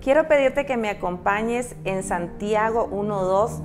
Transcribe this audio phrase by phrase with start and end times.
[0.00, 3.62] quiero pedirte que me acompañes en Santiago 1.2.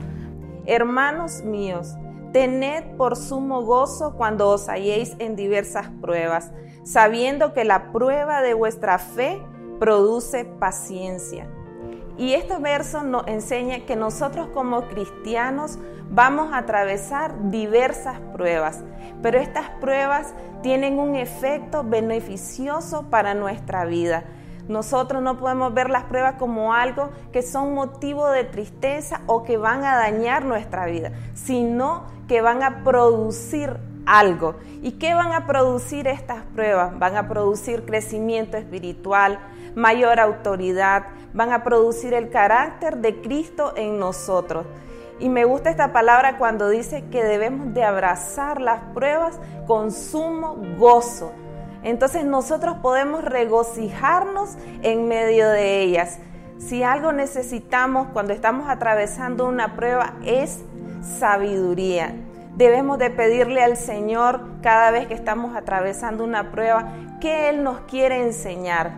[0.65, 1.95] Hermanos míos,
[2.33, 6.51] tened por sumo gozo cuando os halléis en diversas pruebas,
[6.83, 9.41] sabiendo que la prueba de vuestra fe
[9.79, 11.47] produce paciencia.
[12.17, 15.79] Y este verso nos enseña que nosotros como cristianos
[16.09, 18.83] vamos a atravesar diversas pruebas,
[19.21, 24.23] pero estas pruebas tienen un efecto beneficioso para nuestra vida.
[24.67, 29.57] Nosotros no podemos ver las pruebas como algo que son motivo de tristeza o que
[29.57, 34.55] van a dañar nuestra vida, sino que van a producir algo.
[34.81, 36.97] ¿Y qué van a producir estas pruebas?
[36.97, 39.39] Van a producir crecimiento espiritual,
[39.75, 44.65] mayor autoridad, van a producir el carácter de Cristo en nosotros.
[45.19, 50.57] Y me gusta esta palabra cuando dice que debemos de abrazar las pruebas con sumo
[50.77, 51.31] gozo.
[51.85, 56.17] Entonces nosotros podemos regocijarnos en medio de ellas.
[56.57, 60.61] Si algo necesitamos cuando estamos atravesando una prueba es
[61.19, 62.15] sabiduría.
[62.55, 67.81] Debemos de pedirle al Señor cada vez que estamos atravesando una prueba que Él nos
[67.81, 68.93] quiere enseñar.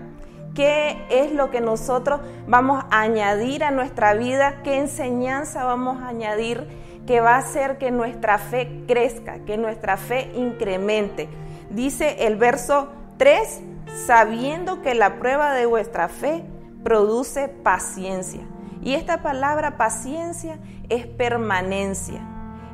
[0.55, 4.61] ¿Qué es lo que nosotros vamos a añadir a nuestra vida?
[4.63, 6.65] ¿Qué enseñanza vamos a añadir
[7.05, 11.27] que va a hacer que nuestra fe crezca, que nuestra fe incremente?
[11.69, 13.61] Dice el verso 3,
[14.05, 16.43] sabiendo que la prueba de vuestra fe
[16.83, 18.41] produce paciencia.
[18.81, 22.21] Y esta palabra paciencia es permanencia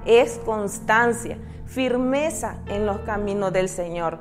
[0.05, 4.19] es constancia, firmeza en los caminos del Señor.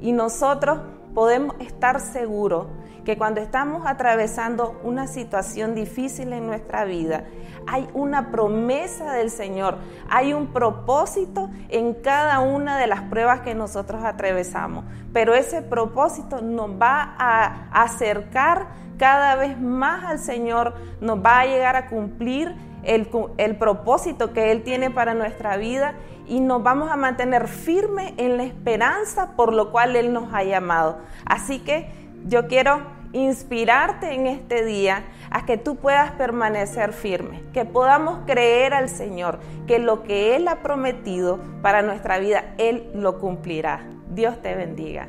[0.00, 0.80] Y nosotros
[1.14, 2.66] podemos estar seguros
[3.04, 7.24] que cuando estamos atravesando una situación difícil en nuestra vida,
[7.66, 9.78] hay una promesa del Señor,
[10.08, 14.84] hay un propósito en cada una de las pruebas que nosotros atravesamos.
[15.12, 18.66] Pero ese propósito nos va a acercar
[18.98, 22.54] cada vez más al Señor, nos va a llegar a cumplir
[22.86, 25.94] el, propósito que Él tiene para nuestra vida
[26.26, 30.44] y nos vamos a mantener firmes en la esperanza por lo cual Él nos ha
[30.44, 30.98] llamado.
[31.24, 31.90] Así que
[32.26, 38.74] yo quiero inspirarte en este día a que tú puedas permanecer firme, que podamos creer
[38.74, 43.84] al Señor, que lo que Él ha prometido para nuestra vida, Él lo cumplirá.
[44.08, 45.08] Dios te bendiga.